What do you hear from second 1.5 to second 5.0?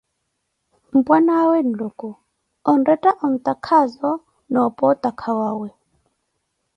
Nluku, onretta antakhaazo, na opo